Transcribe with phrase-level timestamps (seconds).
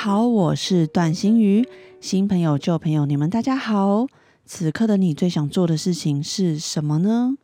[0.00, 1.68] 好，我是段心瑜。
[2.00, 4.06] 新朋友、旧朋友，你们大家好。
[4.46, 7.34] 此刻的你最想做的事情是什么呢？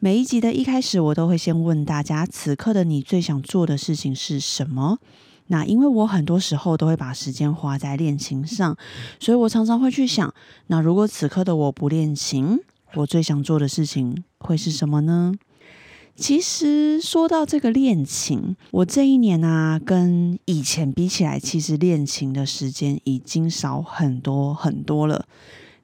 [0.00, 4.98] 每一集的一开始，我都会先问大家：此刻的你最想做的事情是什么？
[5.46, 8.76] 那因为我很多时候都会把时间花在练琴上，
[9.20, 10.34] 所以我常常会去想：
[10.66, 12.58] 那如果此刻的我不练琴，
[12.94, 15.32] 我最想做的事情会是什么呢？
[16.16, 25.26] 其实说到这个练琴，我这一年啊，跟以前比起来，其实练琴的时间已经少很多很多了。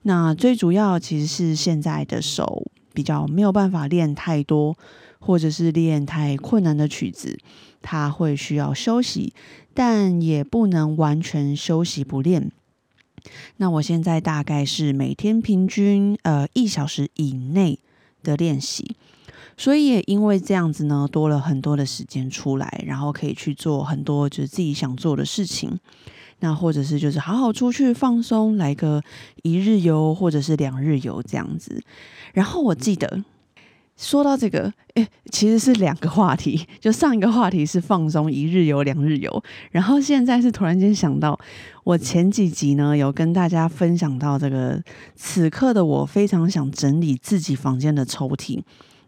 [0.02, 4.74] 那最主要其实是现在的手比较没有办法练太多，
[5.20, 7.38] 或者是练太困难的曲子，
[7.82, 9.34] 它会需要休息，
[9.74, 12.50] 但也不能完全休息不练。
[13.58, 17.78] 那我现在大概是每天平均呃一小时以内
[18.22, 18.96] 的练习。
[19.56, 25.78] 所以也因为这样子呢，多了很多的时间出来，然后可以去做很多就是自己想做的事情。
[26.40, 29.00] 那或者是就是好好出去放松，来个
[29.42, 31.80] 一日游或者是两日游这样子。
[32.32, 33.22] 然后我记得
[33.96, 36.66] 说到这个，诶，其实是两个话题。
[36.80, 41.38] 就上一个话题是放松一日游、两日游，然后现在是突然间想到，
[41.84, 44.82] 我前几集呢有跟大家分享到这个，
[45.14, 48.60] 此刻的我非常想整理自己房间的抽屉。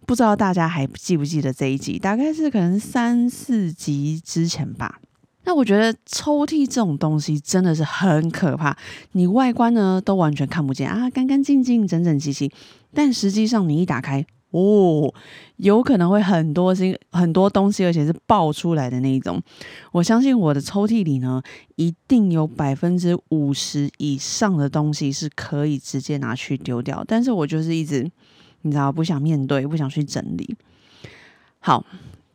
[0.07, 1.99] 不知道大家还记不记得这一集？
[1.99, 5.01] 大概是可能三四集之前吧。
[5.47, 8.75] 那我觉得抽屉这种东西真的是很可怕。
[9.13, 12.51] 你外观呢都完全看不见啊，干干净净、整整齐齐，
[12.95, 15.13] 但实际上你一打开，哦，
[15.57, 19.43] 有可能会很多新很多东西，而且是爆出来的那一种。
[19.93, 21.43] 我相信我的抽屉里呢，
[21.77, 28.11] 一定有百分之五十以上的东西是可以直接拿去丢掉，但是我就是一直。
[28.65, 30.57] 你知道不想面对，不想去整理。
[31.59, 31.85] 好，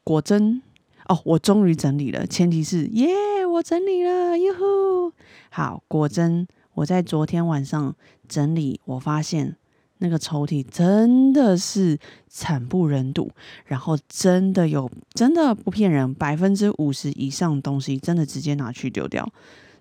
[0.03, 0.62] 果真
[1.07, 2.25] 哦，我终于整理了。
[2.28, 5.12] 前提是耶，我整理了，哟呼！
[5.50, 7.95] 好，果真我在昨天晚上
[8.28, 9.56] 整理，我发现
[9.97, 11.97] 那个抽屉真的是
[12.28, 13.31] 惨不忍睹。
[13.66, 19.28] 然后真的有，真的不骗人，百分之五十以上东西真的直接拿去丢掉。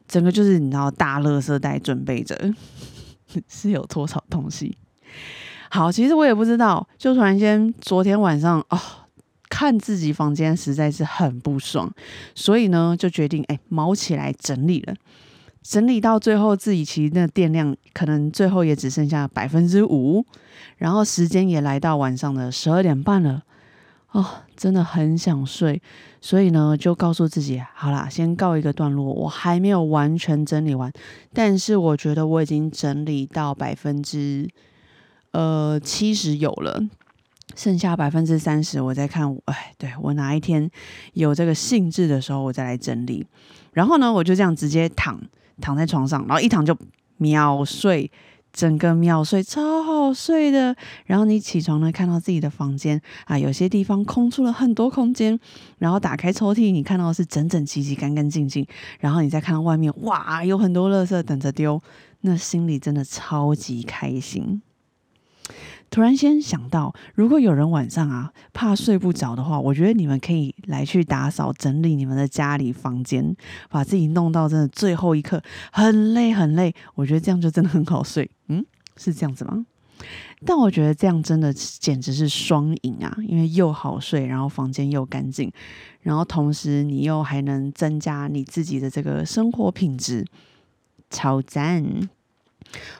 [0.06, 2.54] 整个就是你知道，大垃圾袋准备着，
[3.48, 4.76] 是有多少东西？
[5.71, 8.79] 好，其实我也不知道，就突然间昨天晚上哦，
[9.51, 11.93] 看自己房间实在是很不爽，
[12.34, 14.95] 所以呢就决定哎毛起来整理了。
[15.62, 20.25] 整理到最后，自己其实那电量可能最后也只剩下百分之五，
[20.79, 23.43] 然后时间也来到晚上的十二点半了，
[24.12, 24.25] 哦，
[24.56, 25.83] 真的很想睡，
[26.23, 30.91] 所以呢就告诉自己，好啦，先告一个段落，我还没有完全整理完，
[31.35, 34.49] 但是我觉得我已经整理到百分之。
[35.33, 36.83] 呃，七十有了，
[37.55, 39.37] 剩下百分之三十，我再看。
[39.44, 40.71] 哎，对我哪一天
[41.12, 43.27] 有这个兴致的时候，我再来整理。
[43.72, 45.21] 然后呢，我就这样直接躺
[45.61, 46.77] 躺在床上，然后一躺就
[47.19, 48.11] 秒睡，
[48.53, 50.75] 整个秒睡，超好睡的。
[51.05, 55.38] 然后你起床呢，看到自己的房间啊，有些地方空出了很多空间，
[55.78, 58.67] 然后打开抽屉，你看到是整整齐齐、干干净净。
[58.99, 61.81] 然后你再看到外面，哇，有很多垃圾等着丢，
[62.22, 64.62] 那心里真的超级开心。
[65.91, 73.34] 突然间想到，如果有人晚上啊怕睡不着的话，我觉得你们可以来去打扫整理你们的家里房间，
[73.71, 76.75] 把自己弄到真的最后一刻，很累很累。
[76.94, 78.31] 我觉得这样就真的很好睡。
[78.49, 78.65] 嗯，
[78.97, 79.65] 是这样子吗？
[80.47, 85.50] 但我觉得这样真的简直是双赢啊，因为又好睡，然后房间又干净，
[86.03, 90.25] 然后同时你又还能增加你自己的这个生活品质，
[91.11, 92.08] 超赞。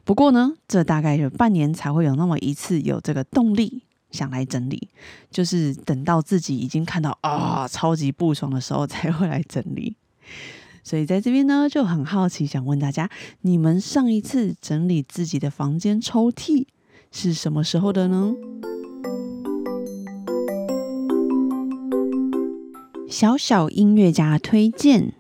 [0.05, 4.89] 不过呢，这大概有半年才会有那么一次有这个动力想来整理，
[5.31, 9.97] 就是等到自己已经看到啊超级不爽的时候才会来整理。
[10.83, 13.11] 所以在这边呢就很好奇，想问大家，
[13.43, 16.65] 你们上一次整理自己的房间抽屉
[17.13, 18.35] 是什么时候的呢？
[23.11, 25.18] 小小音乐家推荐。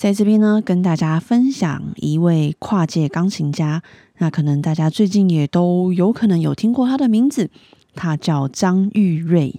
[0.00, 3.82] 在这边呢，跟大家分享一位跨界钢琴家。
[4.16, 7.50] 那可能大家最近也都有可能有听过他的名字，
[7.94, 9.56] 他叫张玉瑞。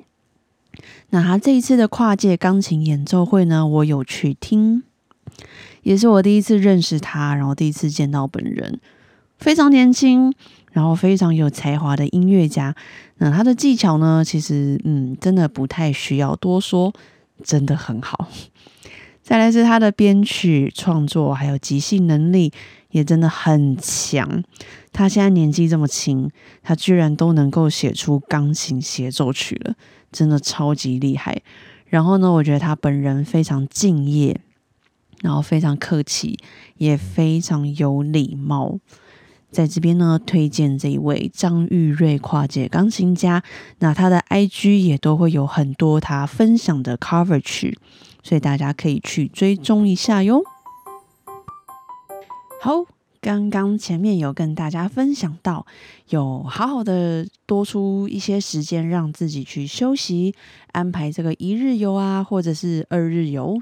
[1.12, 4.82] 那他这一次的跨界钢琴演奏会呢，我有去听。
[5.84, 8.80] 也是我第一次认识他，然后第一次见到本人，
[9.38, 10.34] 非常年轻，
[10.72, 12.76] 然后非常有才华的音乐家。
[13.20, 16.92] 那他的技巧呢，其实嗯，真的不太需要多说，
[17.44, 18.28] 真的很好。
[19.32, 22.52] 再来是他的编曲创作，还有即兴能力
[22.90, 24.44] 也真的很强。
[24.92, 26.30] 他现在年纪这么轻，
[26.62, 29.76] 他居然都能够写出钢琴协奏曲了，
[30.12, 31.42] 真的超级厉害。
[31.86, 34.38] 然后呢，我觉得他本人非常敬业，
[35.22, 36.38] 然后非常客气，
[36.76, 38.80] 也非常有礼貌。
[39.50, 43.42] 在这边呢，推荐这一位张玉瑞跨界钢琴家，
[43.80, 47.78] 那他的 IG 也都会有很多他分享的 cover 曲。
[48.24, 50.44] 所以大家可以去追踪一下哟。
[52.62, 52.86] 好，
[53.20, 55.66] 刚刚前面有跟大家分享到，
[56.10, 60.36] 有好好的多出一些时间让自己去休息，
[60.72, 63.60] 安排这个一日游啊，或者是二日游。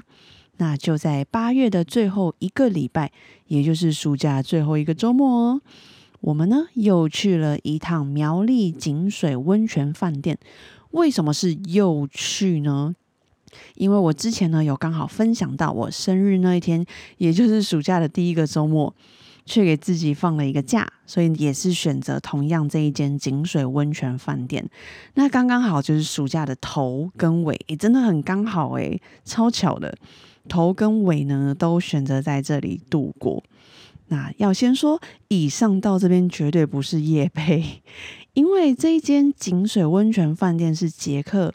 [0.58, 3.10] 那就在八月的最后一个礼拜，
[3.46, 5.60] 也就是暑假最后一个周末哦，
[6.20, 10.38] 我们呢又去了一趟苗栗井水温泉饭店。
[10.90, 12.94] 为什么是又去呢？
[13.74, 16.84] 因为我之前呢有刚好分享到我生日那一天，
[17.18, 18.94] 也就是暑假的第一个周末，
[19.44, 24.68] 却给自己放了一个假，所以也是选择同样这一间井水温泉饭店。
[25.14, 29.96] 那刚刚好就是暑假的头跟尾，也真的很刚好诶，超巧的，
[30.48, 33.42] 头跟尾呢都选择在这里度过。
[34.08, 37.82] 那要先说，以上到这边绝对不是夜配，
[38.34, 41.54] 因为这一间井水温泉饭店是杰克。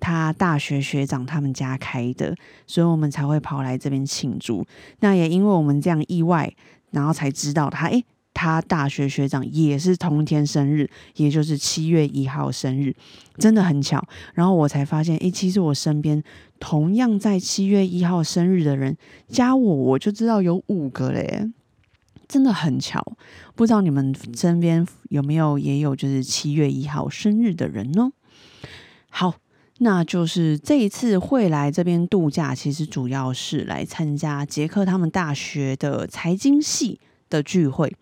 [0.00, 2.34] 他大学学长他们家开的，
[2.66, 4.66] 所以我们才会跑来这边庆祝。
[5.00, 6.52] 那也因为我们这样意外，
[6.90, 8.04] 然后才知道他，诶，
[8.34, 12.94] 他大学学长也是同一天生日，也就是七月一号生日，
[13.38, 14.04] 真的很巧。
[14.34, 16.22] 然后我才发现，诶，其实我身边
[16.58, 18.96] 同样在七月一号生日的人，
[19.28, 21.48] 加我我就知道有五个嘞，
[22.26, 23.16] 真的很巧。
[23.54, 28.10] 不知道你们身边有没有也有就是七月一号生日的人呢？
[29.08, 29.36] 好。
[29.78, 37.94] 那就是这一次会来这边度假，其实主要是来参加杰克他们大学的财经系的聚会。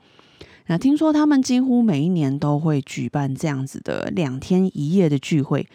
[0.67, 5.67] 那听说他们几乎每一年都会举办这样子的两天一夜的聚会，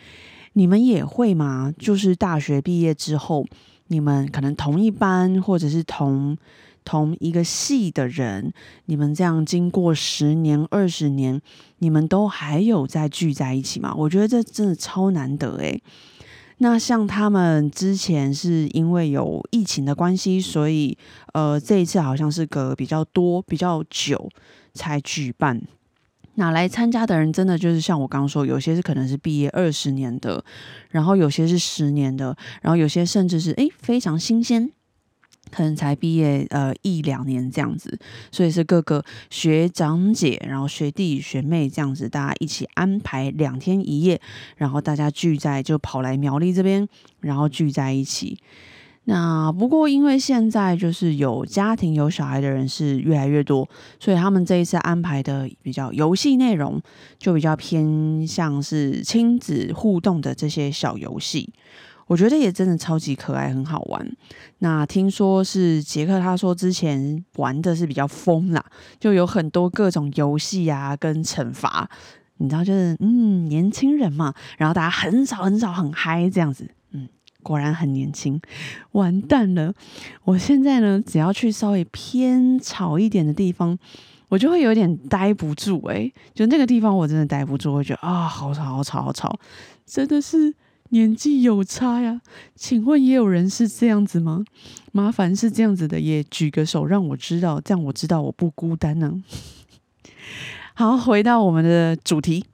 [0.53, 1.73] 你们也会吗？
[1.77, 3.45] 就是大学毕业之后，
[3.87, 6.37] 你们可能同一班或者是同。
[6.87, 8.53] 同一个系的人，
[8.85, 11.41] 你们这样经过十年、二十年，
[11.79, 13.93] 你们都还有在聚在一起吗？
[13.93, 15.83] 我觉得这真的超难得诶。
[16.59, 20.97] 那像他们之前是因为有疫情的关系，所以
[21.33, 24.29] 呃这一次好像是隔比较多、比较久
[24.73, 25.61] 才举办。
[26.35, 30.41] 那来参加的人真的就是像我刚刚说，有些是可能是毕业二十年的，
[30.91, 34.71] 然后有些是十年的，然后有些甚至是诶非常新鲜。
[35.51, 37.97] 可能才毕业呃一两年这样子，
[38.31, 44.19] 所以是各个学长姐，然后学弟学妹这样子，大家一起安排两天一夜，
[44.57, 46.87] 然后大家聚在就跑来苗栗这边，
[47.21, 48.37] 然后聚在一起。
[49.09, 53.65] 那不过因为现在就是有家庭有小孩的人是越来越多，
[54.01, 56.81] 所以他们这一次安排的比较游戏内容
[57.17, 61.53] 就比较偏向是亲子互动的这些小游戏。
[62.07, 64.09] 我觉得也真的超级可爱，很好玩。
[64.59, 68.65] 那听说是杰克，他说之前玩的是比较疯啦，
[68.99, 71.89] 就有很多各种游戏啊，跟惩罚。
[72.37, 76.69] 你知道，就是嗯，年轻人嘛，然后大家很少很少很嗨这样子。
[76.91, 77.09] 嗯，
[77.43, 78.39] 果然很年轻。
[78.93, 79.73] 完蛋了，
[80.23, 83.77] 我现在呢，只要去稍微偏吵一点的地方，
[84.29, 85.83] 我就会有点待不住。
[85.87, 89.37] 诶，就那个地方我真的待不住，我觉得啊，好吵，好吵，好吵，
[89.85, 90.55] 真的是。
[90.89, 92.21] 年纪有差呀？
[92.55, 94.43] 请问也有人是这样子吗？
[94.91, 99.21] 麻烦是这样子的，也举个手让我知道，这样我知道我不孤单呢。
[100.73, 102.45] 好，回到我们的主题。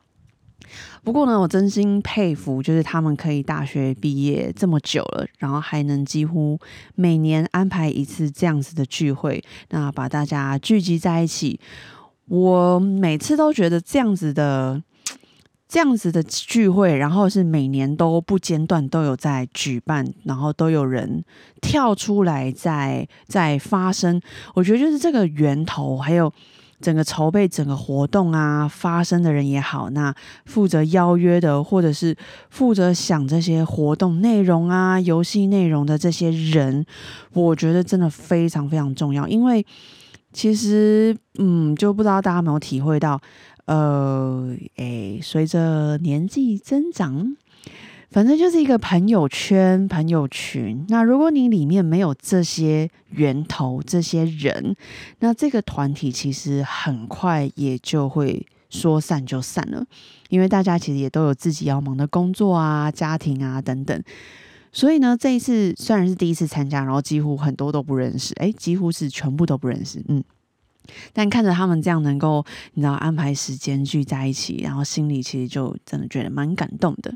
[1.03, 6.57] 不过呢，我真心佩服，就是他们可以大学毕业这么久了，然后还能几乎
[6.95, 11.59] 每年安排一次这样子的聚会，那把大家聚集在一起。
[12.25, 14.81] 我每次都觉得这样子的。
[15.73, 21.23] 这样子的聚会，然后是每年都不间断都有在举办，然后都有人
[21.63, 24.21] 跳出来在在发生。
[24.53, 26.31] 我觉得就是这个源头，还有
[26.79, 30.13] 整个筹备整个活动啊，发生的人也好，那
[30.45, 32.15] 负责邀约的，或者是
[32.51, 36.85] 负责想这些活动内容啊、游戏内容的这些人，
[37.33, 39.27] 我觉得真的非常非常重要。
[39.27, 39.65] 因为
[40.31, 43.19] 其实，嗯，就不知道大家有没有体会到。
[43.65, 47.35] 呃，诶，随着年纪增长，
[48.11, 50.85] 反正就是一个朋友圈、朋友群。
[50.89, 54.75] 那如果你里面没有这些源头、这些人，
[55.19, 59.85] 那这个团体其实很快也就会说散就散了，
[60.27, 64.03] 因为大家其实也都有自己要忙的工作啊、家庭啊等等。
[64.73, 70.21] 所以呢，这一次虽然是第一次参加，然后几乎很多都不认识，哎，几乎是全部都不认识，嗯。
[71.13, 77.13] 但看着他们这样能够，你知道安排时间聚在一起，然后心里其实就真的觉得蛮感动的。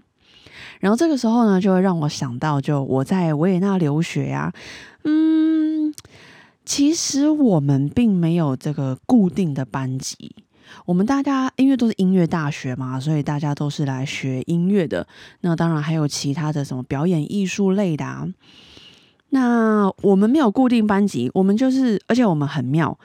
[0.80, 4.54] 然后这个时候呢，就会让我想到，就我在维也纳留学呀，
[5.04, 5.94] 嗯，
[6.66, 10.36] 其实我们并没有这个固定的班级，
[10.86, 15.08] 我们大家因为都是音乐大学嘛，所以大家都是来学音乐的。
[15.42, 18.28] 那当然还有其他的什么表演艺术类的啊。
[19.30, 22.98] 那我们没有固定班级，我们就是，而且我们很妙，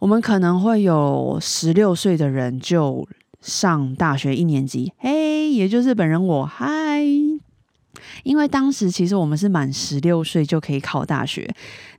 [0.00, 3.08] 我们可能会有十六岁的人就。
[3.42, 7.00] 上大学一年级，嘿，也就是本人我，嗨。
[8.22, 11.50] 因为当时其实我们是满十六岁就可以考大学，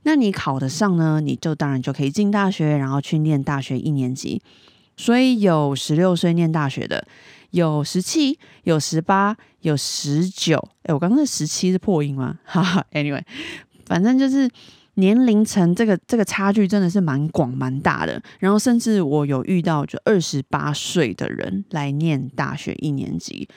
[0.04, 4.40] 那你考得上呢，你就当然就可以进大学，然后去念大学一年级。
[4.96, 7.04] 所以有十六岁念大学的，
[7.50, 10.56] 有十七，有十八，有十九。
[10.84, 12.38] 哎，我刚刚十七是破音吗？
[12.46, 13.24] 哈哈，Anyway，
[13.86, 14.48] 反正就是。
[14.96, 23.48] 年龄层这个这个差距真的是蛮广蛮大的，然后甚至我有遇到就二十八岁的人来念大学一年级，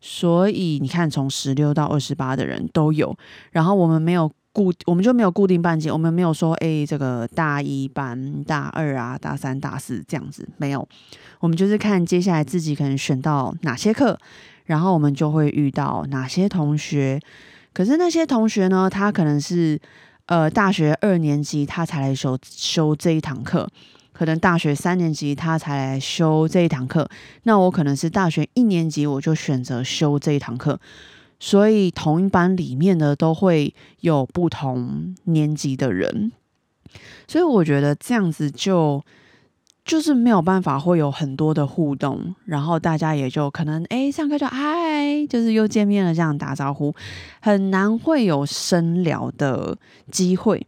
[0.00, 3.14] 所以你看从十六到二十八的人都有，
[3.50, 10.88] 然后我们没有固我们就没有固定班级，我们没有说哎这个大一班、大二啊、大三、大四这样子没有，
[11.40, 14.18] 我们就是看接下来自己可能选到哪些课，
[14.64, 17.20] 然后我们就会遇到哪些同学，
[17.74, 19.78] 可是那些同学呢，他可能是。
[20.28, 23.68] 呃，大学二年级他才来修修这一堂课，
[24.12, 27.08] 可能大学三年级他才来修这一堂课，
[27.42, 30.78] 那我可能是大学一年级我就选择修这一堂课，
[31.40, 36.30] 所以同一班里面的都会有不同年级的人，
[37.26, 39.04] 所以我觉得这样子就。
[39.88, 46.94] 就是没有办法会有很多的互动，然后大家也就可能哎上课就嗨，就是又见面了这样打招呼，
[47.40, 49.78] 很难会有深聊的
[50.12, 50.64] 机会。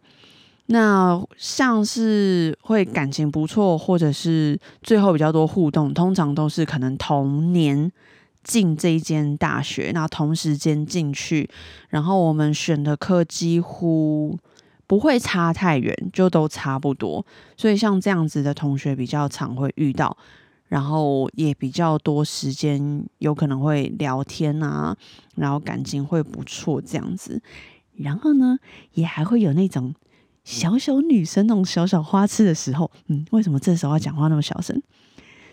[0.66, 7.92] 那像是会感情不错，或者是最后比较多互动，通常都是可能同年
[8.42, 11.46] 进这一间大学，那同时间进去，
[11.90, 14.38] 然后我们选的课几乎。
[14.90, 17.25] 不会差太远，就都差不多。
[17.56, 20.16] 所以像这样子的同学比较常会遇到，
[20.66, 24.97] 然后也比较多时间，有可能会聊天啊，
[25.37, 27.40] 然后感情会不错这样子。
[27.99, 28.59] 然后呢，
[28.94, 29.94] 也还会有那种
[30.42, 32.90] 小小女生那种小小花痴的时候。
[33.06, 34.82] 嗯，为什么这时候要讲话那么小声？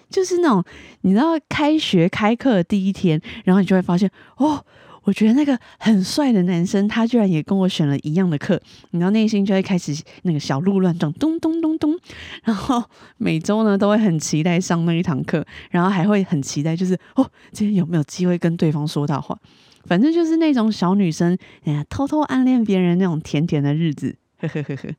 [0.10, 0.64] 就是那种
[1.02, 4.66] 你知道，开学开课第一天，然后你就会发现哦。
[5.08, 8.60] 我觉得那个很帅的男生，他居然也跟我选了一样的课，
[8.92, 11.98] 然后内心就会开始那个小鹿乱撞，咚咚咚咚。
[12.44, 12.84] 然后
[13.16, 19.40] 每周呢都会很期待上那一堂课，然后还会很期待，就是哦，今天有没有机会跟对方说到话？
[19.86, 24.14] 反正就是那种小女生哎呀，偷偷暗恋别人那种甜甜的日子。
[24.42, 24.90] 呵呵呵呵，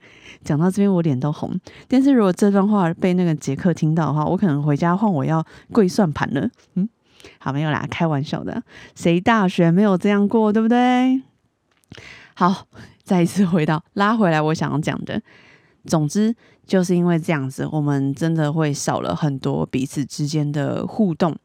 [0.43, 1.55] 讲到这边我脸都红。
[1.87, 6.49] 但是如果这段话被那个杰克听到的话，我可能回家换我要跪算盘了。
[6.77, 6.89] 嗯。
[7.39, 8.63] 好，没有啦，开玩笑的。
[8.95, 11.23] 谁大学没有这样过，对不对？
[12.35, 12.67] 好，
[13.03, 15.21] 再一次回到拉回来，我想要讲的。
[15.87, 16.35] 总之，
[16.67, 21.37] 就是因为这样子，我们真的会少了很多彼此之间的互动。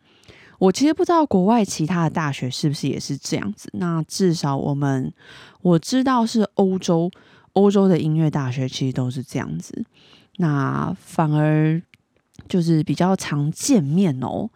[0.59, 3.69] 我其实不知道国外其他的大学是不是也是这样子。
[3.73, 5.11] 那至少我们
[5.61, 7.11] 我知道是欧洲，
[7.53, 9.83] 欧洲的音乐大学其实都是这样子。
[10.37, 11.81] 那反而
[12.47, 14.49] 就是比较常见面哦。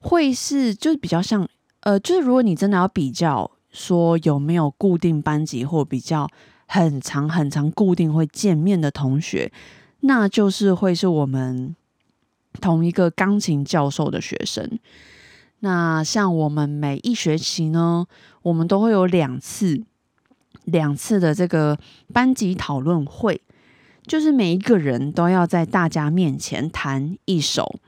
[0.00, 1.48] 会是就是比较像
[1.80, 6.28] 呃，就是如果你真的要比较说有没有固定班级或比较
[6.66, 9.52] 很长很长固定会见面的同学，
[10.00, 11.74] 那就是会是我们
[12.60, 14.78] 同一个钢琴教授的学生。
[15.60, 18.06] 那像我们每一学期呢，
[18.42, 19.82] 我们都会有两次
[20.64, 21.78] 两次的这个
[22.12, 23.40] 班级讨论会，
[24.06, 27.80] 就是每一个人都要在大家面前弹一首。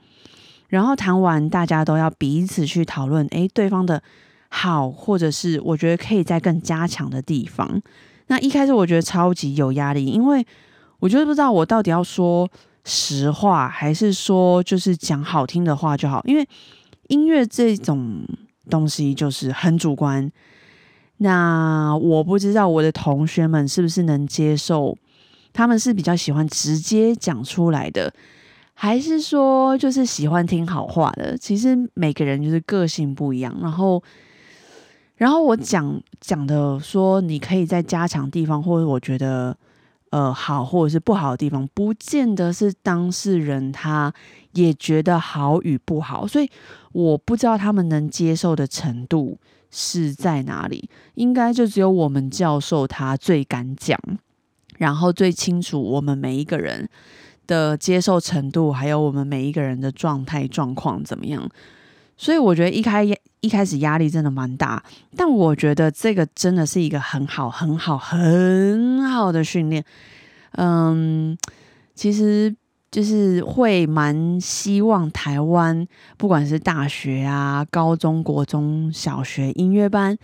[0.73, 4.03] 然后谈完，大家都要彼此去讨论，诶，对方的
[4.49, 7.83] 好，或者是我觉得可以再更加强的地方。
[8.29, 10.47] 那一开始我觉得超级有压力，因为
[10.99, 12.49] 我就不知道我到底要说
[12.87, 16.23] 实话，还是说就是讲好听的话就好。
[16.25, 16.49] 因为
[17.09, 18.27] 音乐这种
[18.71, 20.33] 东西就是很主观。
[21.19, 24.97] 那我不知道我的同学们是不是能接受，
[25.53, 28.11] 他们是比较喜欢直接讲出来的。
[28.83, 31.39] 还是说，就是喜欢听好话的。
[31.39, 34.03] 其实每个人就是个性不一样，然后，
[35.15, 39.57] 然后我讲讲的说，你可以在加强地方，或者我觉得
[40.11, 44.13] 呃好，或者是不好的地方，不见得是当事人他
[44.55, 46.51] 也觉得好与不好，所以
[46.91, 49.39] 我不知道他们能接受的程度
[49.71, 50.91] 是在哪里。
[51.15, 53.97] 应该就只有我们教授他最敢讲，
[54.79, 56.89] 然后最清楚我们每一个人
[57.47, 61.49] 的接受程度，还有我们每一个人的状态状况怎么样。
[62.17, 63.05] 所以我觉得一开
[63.41, 64.81] 一开始压力真的蛮大，
[65.17, 69.85] 但我觉得这个真的是一个很好、很好、很好的训练。
[70.53, 71.37] 嗯，
[71.95, 72.55] 其实
[72.93, 75.85] 就是会蛮希望台湾
[76.17, 80.17] 不管是大学啊、高中国中小学音乐班，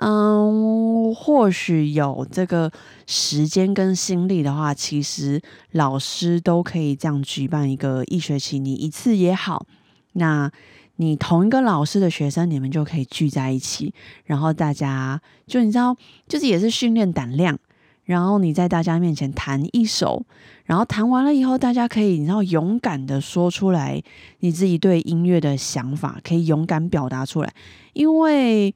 [0.00, 2.70] 嗯，或许有这个
[3.06, 5.40] 时间跟心力的话，其实
[5.72, 9.64] 老师都可以这样举办一个一学期，你一次也好，
[10.12, 10.50] 那。
[10.96, 13.90] 你同一个老师的学生，你们就可以聚在一起，
[14.26, 15.96] 然后大家就你知道，
[16.28, 17.58] 就是也是训练胆量。
[18.04, 20.22] 然后你在大家面前弹一首，
[20.66, 24.02] 然后弹完了以后，大家可以你知道勇敢的说出来
[24.40, 27.50] 你自己对音乐的想法，可以勇敢表达出来。
[27.94, 28.74] 因为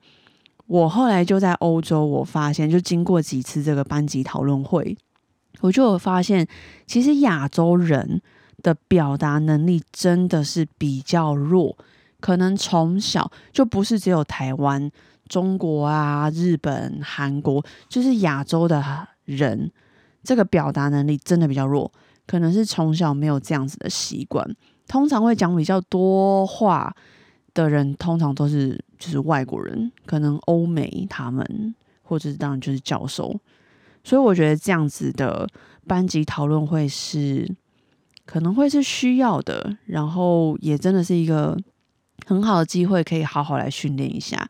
[0.66, 4.96] 我后来就在欧洲，我发现就经过几次这个班级讨论会，
[5.60, 6.46] 我就有发现，
[6.86, 8.22] 其实亚洲人
[8.62, 11.76] 的表达能力真的是比较弱。
[12.20, 14.90] 可能从小就不是只有台湾、
[15.28, 18.82] 中国啊、日本、韩国，就是亚洲的
[19.26, 19.70] 人，
[20.22, 21.92] 这个表达能力真的比较弱。
[22.26, 24.56] 可能是从小没有这样子的习惯。
[24.88, 26.94] 通常会讲比较多话
[27.54, 33.34] 的人，通常都是就是外国人，可能欧美他们，或者是当然就是教授。
[34.02, 35.48] 所以我觉得这样子的
[35.86, 37.50] 班级讨论会是
[38.26, 41.56] 可能会是需要的，然后也真的是一个。
[42.26, 44.48] 很好的机会，可以好好来训练一下。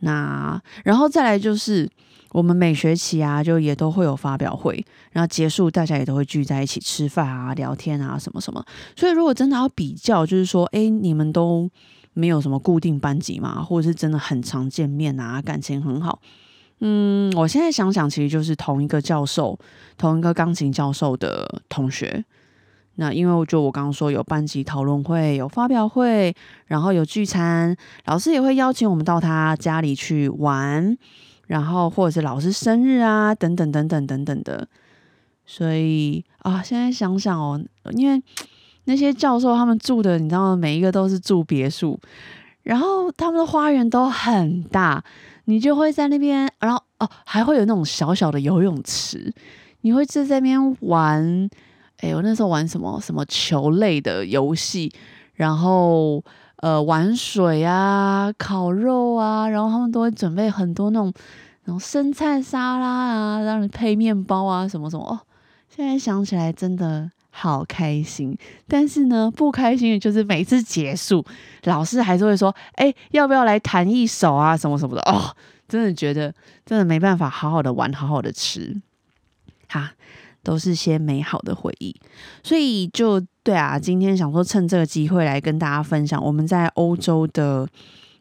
[0.00, 1.88] 那然后再来就是
[2.30, 8.64] 我们每学期啊，就也都会有发表会，然后结束大家也都会聚在一起吃饭啊、聊天啊什么什么。
[8.96, 11.70] 所以如果真的要比较，就是说，哎，你们都
[12.14, 16.20] 没有什么固定班级嘛，或者是真的很常见面啊，感情很好。
[16.80, 19.58] 嗯，我现在想想，其实就是同一个教授，
[19.96, 22.24] 同一个钢琴教授的同学。
[22.96, 26.34] 那因为就我刚刚说有班级讨论会、有发表会，
[26.66, 30.98] 然后有聚餐，老师也会邀请我们到他家里去玩，
[31.46, 34.68] 然后或者是老师生日啊，等等等等等等的。
[35.46, 38.22] 所以啊，现在想想哦，因为
[38.84, 41.98] 那些教授他们住的，你知道吗，每一个都是住别墅，
[42.62, 45.02] 然后他们的花园都很大，
[45.44, 49.32] 你就会在那边，然后哦，还会有那种小小的游泳池，
[49.82, 51.48] 你会就在那边玩。
[51.98, 54.92] 哎，我那时候玩什么什么球类的游戏，
[55.34, 56.20] 然后
[56.56, 61.12] 呃玩水啊、烤肉啊，然后他们都会准备很多那种
[61.64, 65.20] 那种生菜沙拉啊，让你配面包啊什么什么哦。
[65.68, 71.24] 现在想起来真的好开心，但是呢不开心的就是每次结束，
[71.64, 74.56] 老师还是会说：“哎，要不要来弹一首啊？
[74.56, 75.34] 什么什么的。”哦，
[75.66, 76.32] 真的觉得
[76.64, 78.80] 真的没办法好好的玩，好好的吃，
[79.68, 79.92] 哈。
[80.44, 81.94] 都是些美好的回忆，
[82.42, 87.64] 所以就对啊，今天想说趁这个机会来跟大家分享我们在欧洲的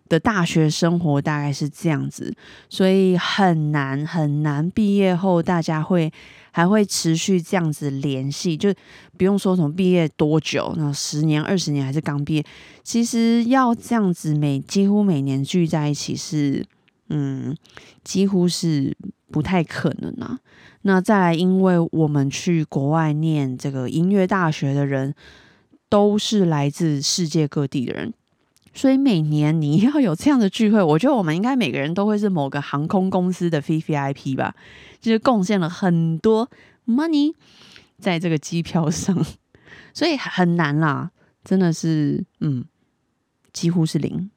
[0.07, 2.31] 的大学生活大概是这样子，
[2.69, 6.13] 所以很难很难毕业后大家会
[6.51, 8.73] 还会持续这样子联系，就
[9.17, 12.45] 不用说什么毕业多久，那十年二十年还是刚毕业，
[12.83, 16.65] 其实要这样子每几乎每年聚在一起是
[17.09, 17.55] 嗯
[18.03, 18.95] 几乎是
[19.31, 20.39] 不太可能啊。
[20.83, 25.13] 那再来，因为我们去国外念这个音乐大学的人，
[25.87, 28.13] 都是来自世界各地的人，
[28.73, 34.55] 所以每年你要有这样的聚会，我觉得我们应该每个人都会是某个航空公司的 V V I P 吧，
[34.99, 36.49] 就是贡献了很多
[36.87, 37.33] money
[37.99, 39.25] 在这个机票上，
[39.93, 41.11] 所以很难啦，
[41.43, 42.63] 真的是，嗯，
[43.51, 44.29] 几乎是零。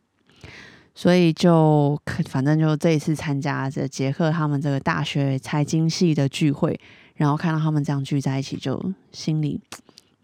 [0.96, 6.78] 所以就反正就这一次参加这杰克他们这个大学财经系的聚会，
[7.16, 9.60] 然后看到他们这样聚在一起，就心里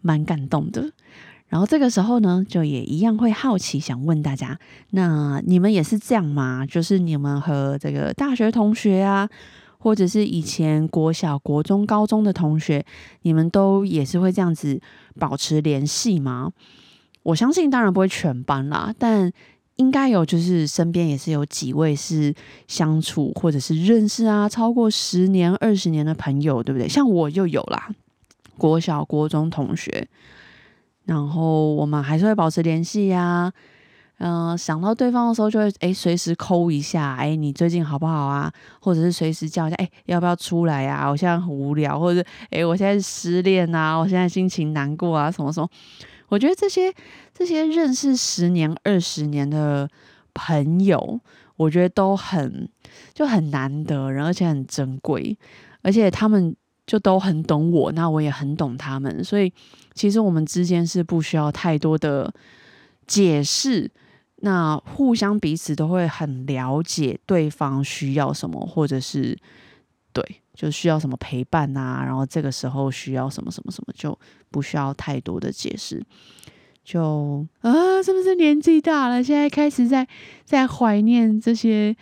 [0.00, 0.92] 蛮感动的。
[1.50, 4.58] 然后这个时候呢，就也一样会好奇，想问大家：
[4.92, 6.64] 那你们也是这样吗？
[6.66, 9.28] 就是你们和这个大学同学啊，
[9.76, 12.82] 或者是以前国小、国中、高中的同学，
[13.22, 14.80] 你们都也是会这样子
[15.18, 16.50] 保持联系吗？
[17.24, 19.30] 我相信，当然不会全班啦，但。
[19.76, 22.34] 应该有，就是身边也是有几位是
[22.68, 26.86] 相处或者是认识啊，超过十年、二十年的朋友，对不对？
[26.86, 27.88] 像我就有啦，
[28.58, 30.06] 国小、国中同学，
[31.10, 33.52] 然后我们还是会保持联系呀。
[34.18, 38.52] 嗯，想到对方的时候就会哎随时抠一下，哎你最近好不好啊？
[38.80, 41.08] 或者是随时叫一下，哎要不要出来呀？
[41.10, 45.68] 我现在很无聊，或者哎我现在失恋啊，我现在心情难过啊，什么什么？
[46.28, 46.94] 我觉得这些
[47.34, 49.88] 这些认识十年、二十年的
[50.32, 51.18] 朋友，
[51.56, 52.68] 我觉得都很
[53.12, 55.36] 就很难得，而且很珍贵，
[55.82, 56.54] 而且他们
[56.90, 59.52] 就都很懂我，那我也很懂他们，所以
[59.94, 62.34] 其实我们之间是不需要太多的
[63.06, 63.88] 解释。
[64.38, 69.38] 那互相彼此都会很了解对方需要什么，或者是
[70.12, 74.18] 对，就需要什么陪伴啊，然后这个时候需要什么什么什么，就
[74.50, 76.04] 不需要太多的解释。
[76.82, 80.08] 就啊，是不是年纪大了，现在开始在
[80.44, 81.94] 在怀念这些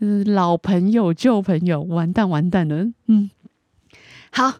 [0.00, 1.80] 嗯老朋友、旧朋友？
[1.80, 2.84] 完蛋，完蛋了。
[3.06, 3.30] 嗯，
[4.34, 4.58] 好，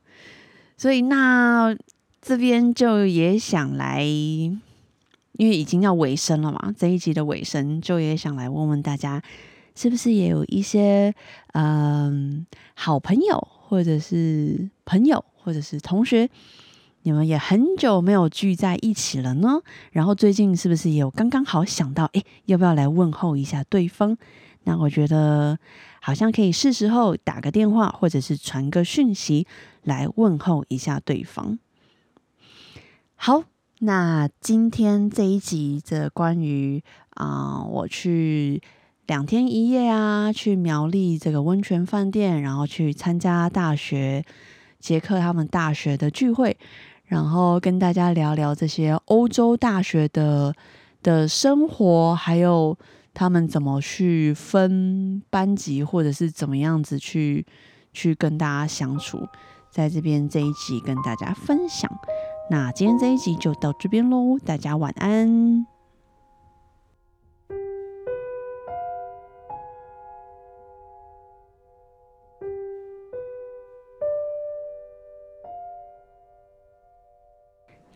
[0.77, 1.77] 所以那
[2.23, 4.05] 这边就也想来。
[5.37, 9.21] 因为已经要尾声了嘛，这一集的尾声就也想来问问大家，
[9.75, 11.13] 是不是也有一些
[11.55, 16.31] 嗯好朋友，或者是朋友，或者是同学，
[17.03, 19.61] 你们也很久没有聚在一起了呢？
[19.91, 24.17] 然后最近是不是也有刚刚好想到，哎，要不要来问候一下对方？
[24.63, 25.59] 那我觉得
[26.05, 29.47] 好像可以是时候打个电话，或者是传个讯息
[29.83, 31.59] 来问候一下对方。
[33.17, 33.45] 好。
[33.81, 38.63] 那今天这一集的关于啊，我去
[39.07, 44.25] 两天一夜啊，去苗栗这个温泉饭店，然后去参加大学
[44.79, 46.57] 杰克他们大学的聚会，
[47.05, 50.55] 然后跟大家聊聊这些欧洲大学的
[51.03, 52.79] 的生活，还有
[53.15, 57.47] 他们怎么去分班级，或者是怎么样子去
[57.93, 59.27] 去跟大家相处，
[59.71, 61.91] 在这边这一集跟大家分享。
[62.51, 65.67] 那今天这一集就到这边喽，大家晚安。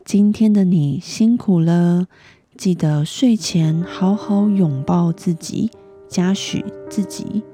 [0.05, 2.07] 今天的你辛苦了，
[2.59, 5.71] 记得睡前好好拥抱自己，
[6.09, 7.45] 嘉许自己。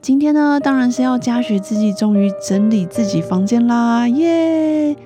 [0.00, 4.96] 今天呢，当然是要嘉许自己，终于整理自己房间啦，耶！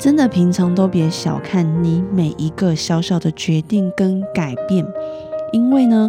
[0.00, 4.84] 真的，平常都别小看你每一个小小的决定跟改变，
[5.52, 6.08] 因为呢，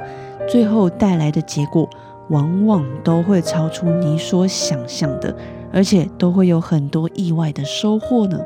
[0.49, 1.87] 最后带来的结果
[2.29, 5.35] 往往都会超出你所想象的，
[5.71, 8.39] 而且都会有很多意外的收获呢。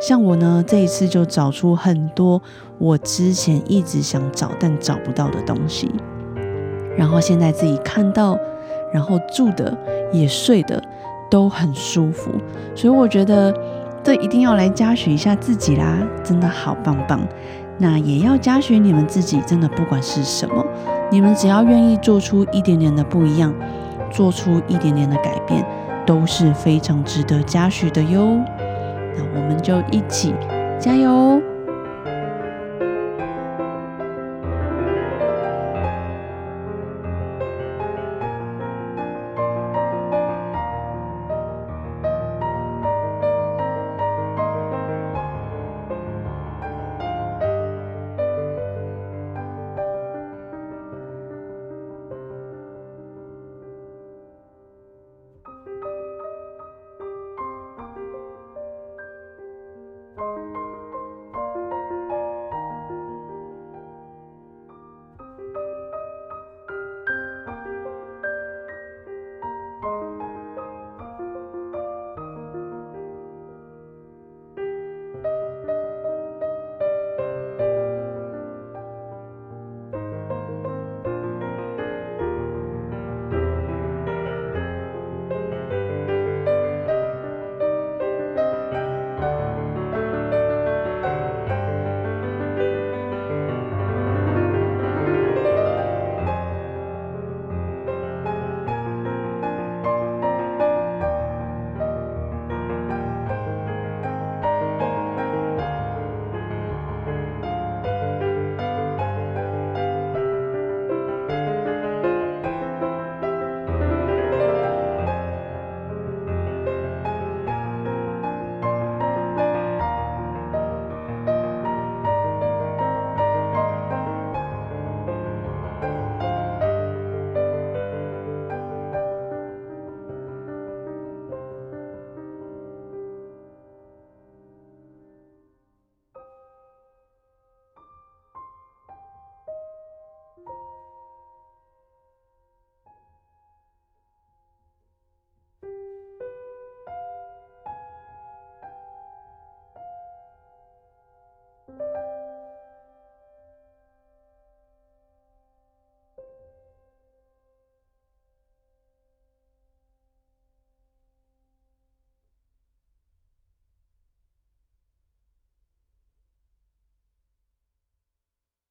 [0.00, 2.40] 像我呢，这一次就找出很多
[2.78, 5.90] 我之前一直想找但找不到的东西，
[6.96, 8.38] 然后现在自己看到，
[8.92, 9.76] 然后住的
[10.12, 10.82] 也睡的
[11.30, 12.30] 都很舒服，
[12.74, 13.54] 所以我觉得。
[14.04, 17.20] 这一定要来嘉许一下自己啦，真的好棒棒。
[17.76, 20.64] 那也要嘉许你们自己，真的不管是什么，
[21.10, 23.52] 你们只要愿意做出一点点的不一样，
[24.12, 25.66] 做出一点点的改变，
[26.06, 28.38] 都是非常值得嘉许的哟。
[29.16, 30.34] 那我们就一起
[30.78, 31.40] 加油！